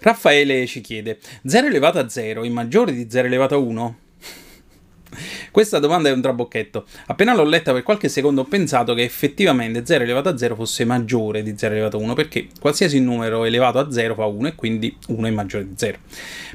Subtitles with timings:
[0.00, 3.98] Raffaele ci chiede: 0 elevato a 0 è maggiore di 0 elevato a 1?
[5.50, 6.84] Questa domanda è un trabocchetto.
[7.06, 10.84] Appena l'ho letta per qualche secondo ho pensato che effettivamente 0 elevato a 0 fosse
[10.84, 14.54] maggiore di 0 elevato a 1 perché qualsiasi numero elevato a 0 fa 1 e
[14.54, 15.98] quindi 1 è maggiore di 0.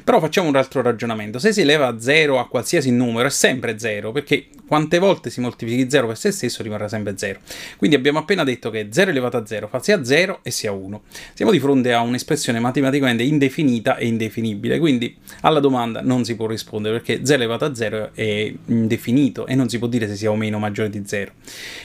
[0.04, 1.38] Però facciamo un altro ragionamento.
[1.38, 5.42] Se si eleva a 0 a qualsiasi numero è sempre 0 perché quante volte si
[5.42, 7.40] moltiplichi 0 per se stesso rimarrà sempre 0.
[7.76, 11.02] Quindi abbiamo appena detto che 0 elevato a 0 fa sia 0 e sia 1.
[11.34, 16.46] Siamo di fronte a un'espressione matematicamente indefinita e indefinibile, quindi alla domanda non si può
[16.46, 20.16] rispondere perché 0 elevato a 0 è indefinito definito e non si può dire se
[20.16, 21.32] sia o meno maggiore di 0.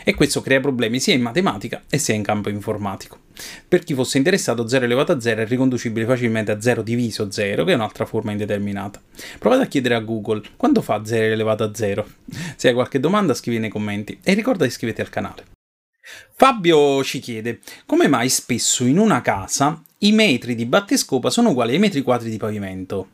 [0.03, 3.26] E questo crea problemi sia in matematica e sia in campo informatico.
[3.67, 7.63] Per chi fosse interessato, 0 elevato a 0 è riconducibile facilmente a 0 diviso 0,
[7.63, 9.01] che è un'altra forma indeterminata.
[9.39, 12.07] Provate a chiedere a Google quanto fa 0 elevato a 0.
[12.55, 15.45] Se hai qualche domanda scrivi nei commenti e ricorda di iscriverti al canale.
[16.33, 21.73] Fabio ci chiede come mai spesso in una casa i metri di battescopa sono uguali
[21.73, 23.09] ai metri quadri di pavimento.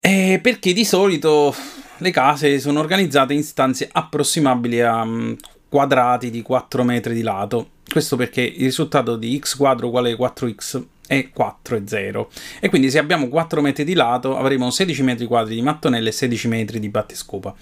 [0.00, 1.54] Eh, perché di solito
[1.98, 5.36] le case sono organizzate in stanze approssimabili a um,
[5.68, 7.70] quadrati di 4 metri di lato.
[7.90, 12.30] Questo perché il risultato di x quadro uguale 4x è 4 e 0.
[12.60, 16.12] E quindi se abbiamo 4 metri di lato avremo 16 metri quadri di mattonelle e
[16.12, 17.52] 16 metri di battescopa.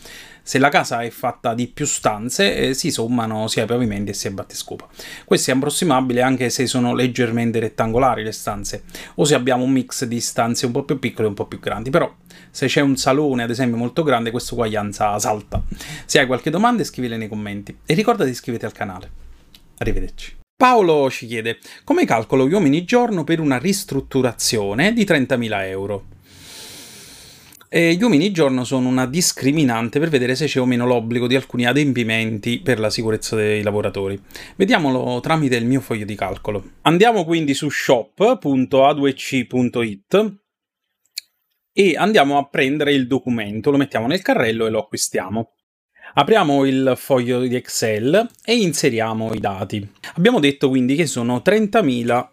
[0.43, 4.29] Se la casa è fatta di più stanze eh, si sommano sia i pavimenti sia
[4.29, 4.87] i battescopa.
[5.25, 8.83] Questo è approssimabile anche se sono leggermente rettangolari le stanze
[9.15, 11.59] o se abbiamo un mix di stanze un po' più piccole e un po' più
[11.59, 11.89] grandi.
[11.89, 12.15] Però
[12.51, 15.63] se c'è un salone ad esempio molto grande questa uguaglianza salta.
[16.05, 19.28] Se hai qualche domanda scrivile nei commenti e ricorda di iscriverti al canale.
[19.79, 20.37] Arrivederci.
[20.57, 26.07] Paolo ci chiede come calcolo gli uomini giorno per una ristrutturazione di 30.000 euro.
[27.71, 31.37] E gli uomini giorno sono una discriminante per vedere se c'è o meno l'obbligo di
[31.37, 34.19] alcuni adempimenti per la sicurezza dei lavoratori.
[34.57, 36.77] Vediamolo tramite il mio foglio di calcolo.
[36.83, 40.37] Andiamo quindi su shop.a2c.it
[41.73, 45.53] e andiamo a prendere il documento, lo mettiamo nel carrello e lo acquistiamo.
[46.15, 49.87] Apriamo il foglio di Excel e inseriamo i dati.
[50.15, 52.29] Abbiamo detto quindi che sono 30.000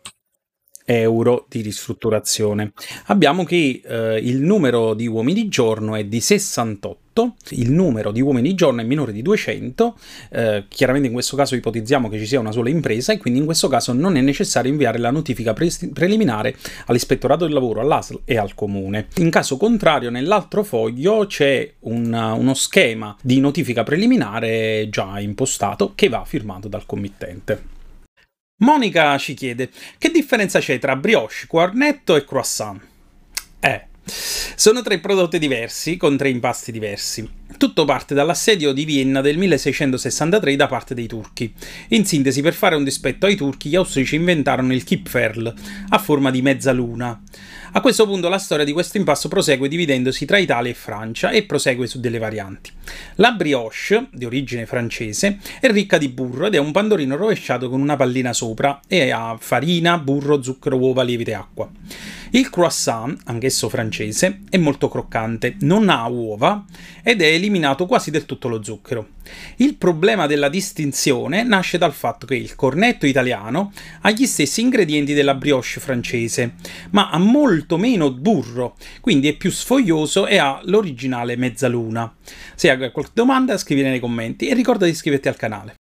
[0.85, 2.73] euro di ristrutturazione.
[3.05, 6.99] Abbiamo che eh, il numero di uomini giorno è di 68
[7.49, 9.97] il numero di uomini giorno è minore di 200,
[10.31, 13.45] eh, chiaramente in questo caso ipotizziamo che ci sia una sola impresa e quindi in
[13.45, 16.55] questo caso non è necessario inviare la notifica pre- preliminare
[16.87, 19.07] all'ispettorato del lavoro, all'ASL e al comune.
[19.17, 26.09] In caso contrario nell'altro foglio c'è un, uno schema di notifica preliminare già impostato che
[26.09, 27.73] va firmato dal committente.
[28.57, 32.81] Monica ci chiede: che differenza c'è tra brioche, cornetto e croissant?
[33.59, 37.27] Eh, sono tre prodotti diversi, con tre impasti diversi.
[37.57, 41.53] Tutto parte dall'assedio di Vienna del 1663 da parte dei turchi.
[41.89, 45.53] In sintesi, per fare un dispetto ai turchi, gli austrici inventarono il Kipferl,
[45.89, 47.21] a forma di mezzaluna.
[47.75, 51.43] A questo punto la storia di questo impasto prosegue dividendosi tra Italia e Francia e
[51.43, 52.71] prosegue su delle varianti.
[53.15, 57.81] La brioche, di origine francese, è ricca di burro ed è un pandorino rovesciato con
[57.81, 61.69] una pallina sopra e ha farina, burro, zucchero, uova, lievito e acqua.
[62.29, 66.63] Il croissant, anch'esso francese, è molto croccante, non ha uova
[67.03, 69.14] ed è eliminato quasi del tutto lo zucchero.
[69.57, 73.71] Il problema della distinzione nasce dal fatto che il cornetto italiano
[74.01, 76.55] ha gli stessi ingredienti della brioche francese,
[76.91, 82.15] ma ha molto meno burro, quindi è più sfoglioso e ha l'originale mezzaluna.
[82.55, 85.75] Se hai qualche domanda scrivile nei commenti e ricorda di iscriverti al canale.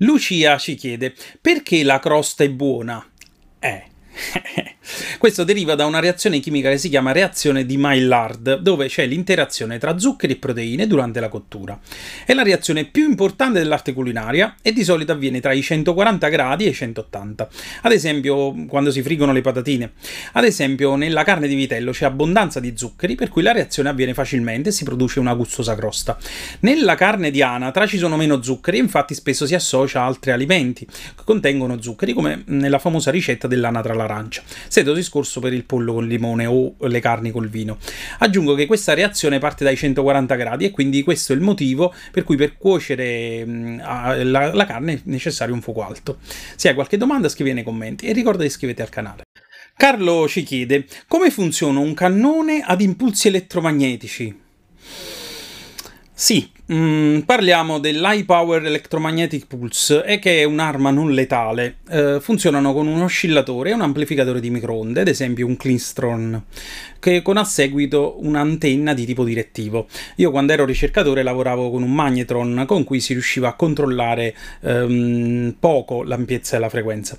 [0.00, 3.04] Lucia ci chiede perché la crosta è buona?
[3.58, 3.84] Eh,
[5.18, 9.78] questo deriva da una reazione chimica che si chiama reazione di Maillard, dove c'è l'interazione
[9.78, 11.78] tra zuccheri e proteine durante la cottura.
[12.24, 16.66] È la reazione più importante dell'arte culinaria e di solito avviene tra i 140 gradi
[16.66, 17.48] e i 180.
[17.82, 19.92] Ad esempio, quando si friggono le patatine.
[20.32, 24.14] Ad esempio, nella carne di vitello c'è abbondanza di zuccheri, per cui la reazione avviene
[24.14, 26.16] facilmente e si produce una gustosa crosta.
[26.60, 30.86] Nella carne di anatra ci sono meno zuccheri, infatti spesso si associa a altri alimenti
[30.86, 34.42] che contengono zuccheri, come nella famosa ricetta dell'anatra all'arancia.
[34.76, 37.78] Stesso discorso per il pollo con limone o le carni col vino.
[38.18, 42.24] Aggiungo che questa reazione parte dai 140 gradi e quindi questo è il motivo per
[42.24, 43.78] cui per cuocere mh,
[44.24, 46.18] la, la carne è necessario un fuoco alto.
[46.56, 49.22] Se hai qualche domanda scrivi nei commenti e ricorda di iscriverti al canale.
[49.74, 54.40] Carlo ci chiede come funziona un cannone ad impulsi elettromagnetici.
[56.12, 61.78] Sì, mm, parliamo dell'High Power Electromagnetic Pulse, e che è un'arma non letale.
[61.88, 66.42] Eh, funzionano con un oscillatore e un amplificatore di microonde, ad esempio un Klingstron,
[66.98, 69.86] che con a seguito un'antenna di tipo direttivo.
[70.16, 75.54] Io quando ero ricercatore lavoravo con un magnetron con cui si riusciva a controllare ehm,
[75.60, 77.18] poco l'ampiezza e la frequenza.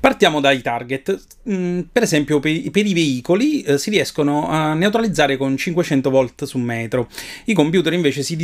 [0.00, 1.26] Partiamo dai target.
[1.48, 6.44] Mm, per esempio per, per i veicoli eh, si riescono a neutralizzare con 500 volt
[6.44, 7.08] su metro.
[7.44, 8.34] I computer invece si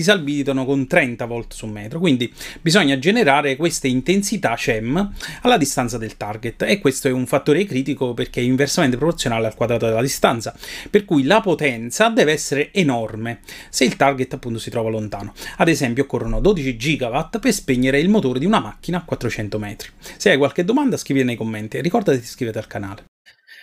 [0.45, 6.17] disabilitano con 30 volt su metro, quindi bisogna generare queste intensità CEM alla distanza del
[6.17, 10.55] target e questo è un fattore critico perché è inversamente proporzionale al quadrato della distanza,
[10.91, 15.33] per cui la potenza deve essere enorme se il target appunto si trova lontano.
[15.57, 19.89] Ad esempio occorrono 12 gigawatt per spegnere il motore di una macchina a 400 metri.
[20.17, 23.05] Se hai qualche domanda scrivi nei commenti e ricordati di iscriverti al canale.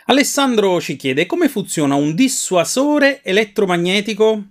[0.06, 4.51] Alessandro ci chiede come funziona un dissuasore elettromagnetico?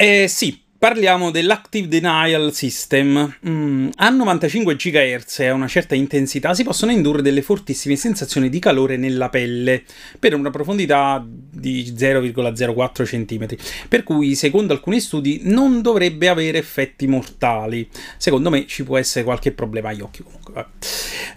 [0.00, 3.38] Eh sì, Parliamo dell'Active Denial System.
[3.48, 8.48] Mm, a 95 GHz e a una certa intensità si possono indurre delle fortissime sensazioni
[8.48, 9.82] di calore nella pelle
[10.20, 13.56] per una profondità di 0,04 cm,
[13.88, 17.88] per cui secondo alcuni studi non dovrebbe avere effetti mortali.
[18.16, 20.66] Secondo me ci può essere qualche problema agli occhi comunque.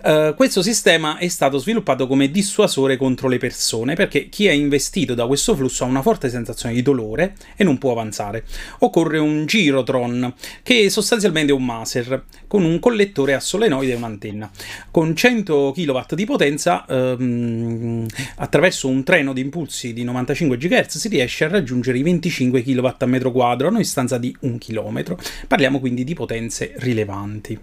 [0.03, 5.13] Uh, questo sistema è stato sviluppato come dissuasore contro le persone perché chi è investito
[5.13, 8.43] da questo flusso ha una forte sensazione di dolore e non può avanzare.
[8.79, 13.95] Occorre un un Girotron, che è sostanzialmente un Maser, con un collettore a solenoide e
[13.95, 14.51] un'antenna.
[14.91, 18.05] Con 100 kW di potenza, ehm,
[18.37, 22.87] attraverso un treno di impulsi di 95 GHz, si riesce a raggiungere i 25 kW
[22.97, 25.15] a metro quadro a una distanza di un km.
[25.47, 27.59] Parliamo quindi di potenze rilevanti.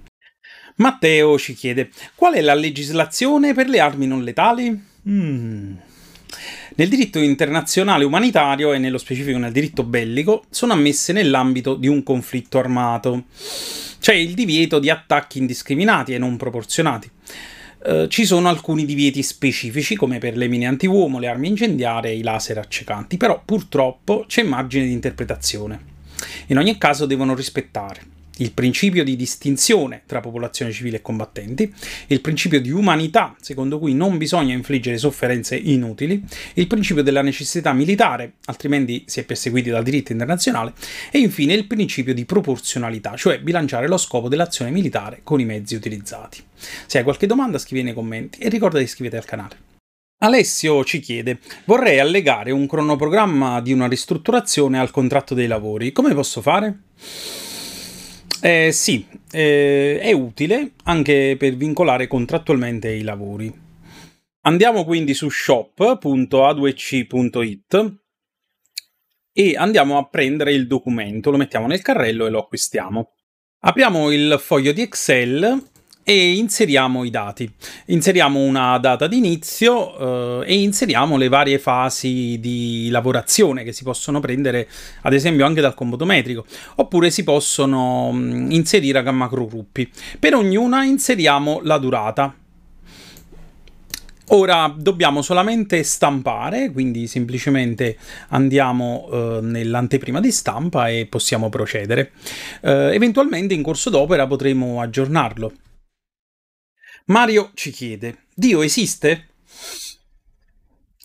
[0.76, 4.86] Matteo ci chiede: qual è la legislazione per le armi non letali?
[5.06, 5.74] Hmm.
[6.76, 12.02] Nel diritto internazionale umanitario e nello specifico nel diritto bellico sono ammesse nell'ambito di un
[12.02, 13.25] conflitto armato.
[14.00, 17.10] C'è il divieto di attacchi indiscriminati e non proporzionati.
[17.80, 22.16] Uh, ci sono alcuni divieti specifici, come per le mine antiuomo, le armi incendiarie e
[22.16, 25.96] i laser accecanti, però purtroppo c'è margine di interpretazione.
[26.48, 31.73] In ogni caso devono rispettare il principio di distinzione tra popolazione civile e combattenti,
[32.08, 36.23] il principio di umanità, secondo cui non bisogna infliggere sofferenze inutili,
[36.55, 40.73] il principio della necessità militare, altrimenti si è perseguiti dal diritto internazionale,
[41.11, 45.75] e infine il principio di proporzionalità, cioè bilanciare lo scopo dell'azione militare con i mezzi
[45.75, 46.43] utilizzati.
[46.87, 49.56] Se hai qualche domanda scrivi nei commenti e ricorda di iscriverti al canale.
[50.20, 55.93] Alessio ci chiede: Vorrei allegare un cronoprogramma di una ristrutturazione al contratto dei lavori.
[55.93, 56.79] Come posso fare?
[58.40, 63.52] Eh, sì, eh, è utile anche per vincolare contrattualmente i lavori.
[64.43, 67.96] Andiamo quindi su shop.a2c.it
[69.32, 73.14] e andiamo a prendere il documento, lo mettiamo nel carrello e lo acquistiamo.
[73.61, 75.61] Apriamo il foglio di Excel
[76.08, 77.52] e inseriamo i dati.
[77.88, 83.82] Inseriamo una data di inizio eh, e inseriamo le varie fasi di lavorazione che si
[83.82, 84.66] possono prendere
[85.02, 86.46] ad esempio anche dal computo metrico
[86.76, 89.90] oppure si possono mh, mm, inserire a macrogruppi.
[90.19, 92.34] Per ognuna inseriamo la durata.
[94.28, 102.12] Ora dobbiamo solamente stampare, quindi semplicemente andiamo eh, nell'anteprima di stampa e possiamo procedere.
[102.62, 105.52] Eh, eventualmente in corso d'opera potremo aggiornarlo.
[107.08, 109.28] Mario ci chiede: Dio esiste?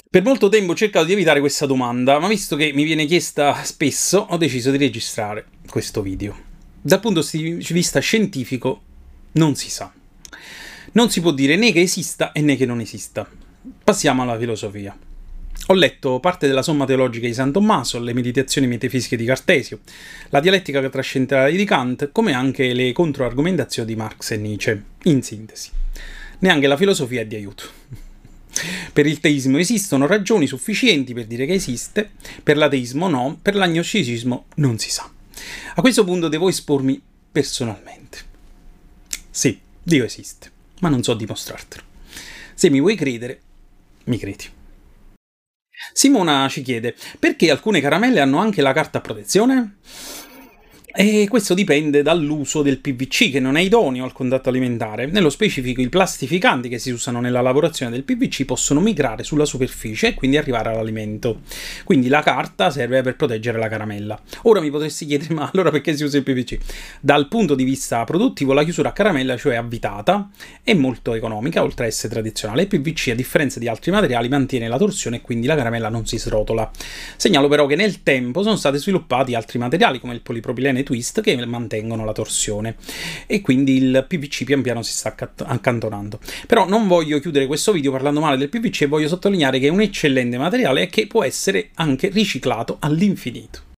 [0.09, 3.63] Per molto tempo ho cercato di evitare questa domanda, ma visto che mi viene chiesta
[3.63, 6.37] spesso, ho deciso di registrare questo video.
[6.81, 8.81] Dal punto di vista scientifico,
[9.33, 9.93] non si sa.
[10.91, 13.27] Non si può dire né che esista né che non esista.
[13.83, 14.95] Passiamo alla filosofia.
[15.67, 19.79] Ho letto parte della Somma teologica di San Tommaso, le meditazioni metafisiche di Cartesio,
[20.29, 25.71] la dialettica trascendentale di Kant, come anche le controargomentazioni di Marx e Nietzsche, in sintesi
[26.43, 27.63] neanche la filosofia è di aiuto.
[28.93, 32.11] Per il teismo esistono ragioni sufficienti per dire che esiste,
[32.43, 35.11] per l'ateismo no, per l'agnosticismo non si sa.
[35.75, 37.01] A questo punto devo espormi
[37.31, 38.19] personalmente.
[39.31, 40.51] Sì, Dio esiste,
[40.81, 41.81] ma non so dimostrartelo.
[42.53, 43.41] Se mi vuoi credere,
[44.03, 44.45] mi credi.
[45.91, 49.77] Simona ci chiede perché alcune caramelle hanno anche la carta a protezione?
[50.95, 55.07] E questo dipende dall'uso del PVC, che non è idoneo al contatto alimentare.
[55.07, 60.09] Nello specifico, i plastificanti che si usano nella lavorazione del PVC possono migrare sulla superficie
[60.09, 61.41] e quindi arrivare all'alimento.
[61.83, 64.21] Quindi la carta serve per proteggere la caramella.
[64.43, 66.59] Ora mi potresti chiedere, ma allora perché si usa il PVC?
[67.01, 70.29] Dal punto di vista produttivo, la chiusura a caramella, cioè avvitata,
[70.61, 72.61] è molto economica, oltre a essere tradizionale.
[72.61, 76.05] Il PVC, a differenza di altri materiali, mantiene la torsione e quindi la caramella non
[76.05, 76.69] si srotola.
[77.17, 81.35] Segnalo però che nel tempo sono stati sviluppati altri materiali come il polipropilene twist che
[81.45, 82.75] mantengono la torsione
[83.25, 86.19] e quindi il PVC pian piano si sta accantonando.
[86.47, 89.71] Però non voglio chiudere questo video parlando male del PVC e voglio sottolineare che è
[89.71, 93.71] un eccellente materiale che può essere anche riciclato all'infinito.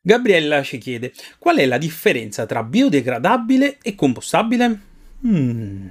[0.00, 4.80] Gabriella ci chiede qual è la differenza tra biodegradabile e compostabile?
[5.26, 5.86] Hmm.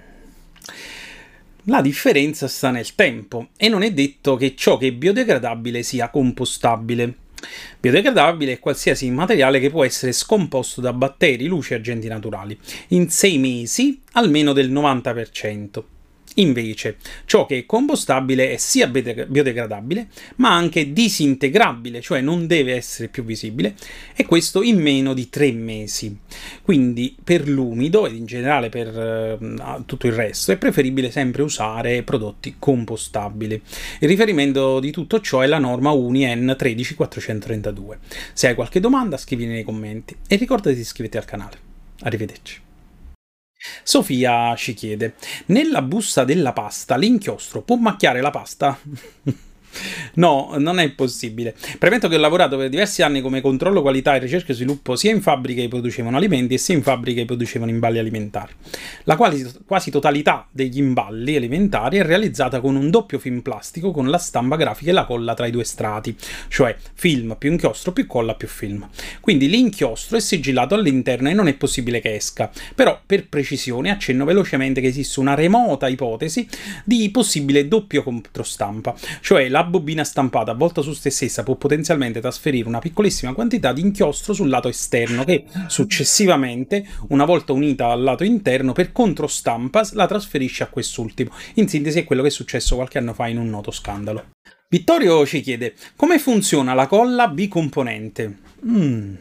[1.66, 6.10] La differenza sta nel tempo e non è detto che ciò che è biodegradabile sia
[6.10, 7.16] compostabile.
[7.80, 12.58] Biodegradabile è qualsiasi materiale che può essere scomposto da batteri, luci e agenti naturali
[12.90, 15.84] in sei mesi almeno del 90%.
[16.40, 23.08] Invece, ciò che è compostabile è sia biodegradabile, ma anche disintegrabile, cioè non deve essere
[23.08, 23.76] più visibile,
[24.16, 26.16] e questo in meno di tre mesi.
[26.62, 32.04] Quindi per l'umido ed in generale per uh, tutto il resto è preferibile sempre usare
[32.04, 33.62] prodotti compostabili.
[34.00, 38.00] Il riferimento di tutto ciò è la norma UNI N 13432.
[38.34, 41.58] Se hai qualche domanda scrivi nei commenti e ricordati di iscriverti al canale.
[42.02, 42.66] Arrivederci.
[43.84, 45.16] Sofia ci chiede:
[45.48, 48.78] Nella busta della pasta l'inchiostro può macchiare la pasta?
[50.16, 51.56] No, non è possibile.
[51.78, 55.12] Premetto che ho lavorato per diversi anni come controllo qualità e ricerca e sviluppo sia
[55.12, 58.54] in fabbriche che producevano alimenti e sia in fabbriche che producevano imballi alimentari.
[59.04, 64.10] La quasi, quasi totalità degli imballi alimentari è realizzata con un doppio film plastico con
[64.10, 66.16] la stampa grafica e la colla tra i due strati,
[66.48, 68.88] cioè film più inchiostro più colla più film.
[69.20, 72.52] Quindi l'inchiostro è sigillato all'interno e non è possibile che esca.
[72.76, 76.48] Però per precisione accenno velocemente che esiste una remota ipotesi
[76.84, 82.68] di possibile doppio controstampa, cioè la bobina stampata avvolta su se stessa può potenzialmente trasferire
[82.68, 88.24] una piccolissima quantità di inchiostro sul lato esterno che successivamente, una volta unita al lato
[88.24, 91.32] interno, per controstampa la trasferisce a quest'ultimo.
[91.56, 94.26] In sintesi è quello che è successo qualche anno fa in un noto scandalo.
[94.70, 98.38] Vittorio ci chiede come funziona la colla bicomponente.
[98.66, 99.16] Mm.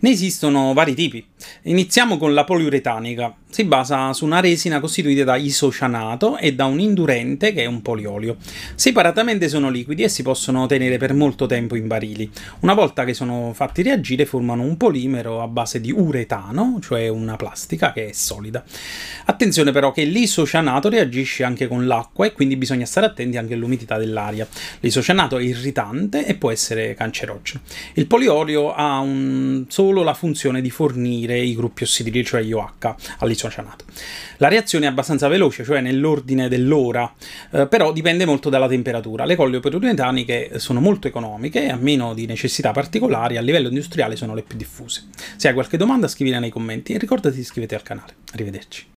[0.00, 1.24] Ne esistono vari tipi.
[1.62, 3.34] Iniziamo con la poliuretanica.
[3.50, 7.80] Si basa su una resina costituita da isocianato e da un indurente che è un
[7.80, 8.36] poliolio.
[8.74, 12.30] Separatamente sono liquidi e si possono tenere per molto tempo in barili.
[12.60, 17.36] Una volta che sono fatti reagire formano un polimero a base di uretano, cioè una
[17.36, 18.62] plastica che è solida.
[19.24, 23.96] Attenzione però che l'isocianato reagisce anche con l'acqua e quindi bisogna stare attenti anche all'umidità
[23.96, 24.46] dell'aria.
[24.80, 27.62] L'isocianato è irritante e può essere cancerogeno.
[27.94, 29.47] Il poliolio ha un...
[29.68, 33.84] solo la funzione di fornire i gruppi ossidili, cioè IOH, all'isocianato.
[34.38, 37.12] La reazione è abbastanza veloce, cioè nell'ordine dell'ora,
[37.50, 39.24] eh, però dipende molto dalla temperatura.
[39.24, 44.16] Le colle poliuretaniche sono molto economiche e a meno di necessità particolari a livello industriale
[44.16, 45.08] sono le più diffuse.
[45.36, 48.14] Se hai qualche domanda scrivila nei commenti e ricordati di iscriverti al canale.
[48.32, 48.96] Arrivederci.